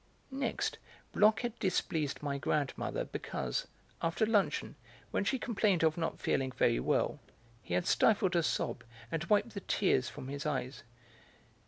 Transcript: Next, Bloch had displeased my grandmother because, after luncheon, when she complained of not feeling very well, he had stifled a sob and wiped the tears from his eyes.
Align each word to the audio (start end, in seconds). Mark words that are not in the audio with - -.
Next, 0.31 0.79
Bloch 1.13 1.41
had 1.41 1.59
displeased 1.59 2.23
my 2.23 2.39
grandmother 2.39 3.05
because, 3.05 3.67
after 4.01 4.25
luncheon, 4.25 4.73
when 5.11 5.23
she 5.23 5.37
complained 5.37 5.83
of 5.83 5.95
not 5.95 6.19
feeling 6.19 6.51
very 6.51 6.79
well, 6.79 7.19
he 7.61 7.75
had 7.75 7.85
stifled 7.85 8.35
a 8.35 8.41
sob 8.41 8.83
and 9.11 9.23
wiped 9.25 9.51
the 9.51 9.59
tears 9.59 10.09
from 10.09 10.27
his 10.29 10.43
eyes. 10.43 10.81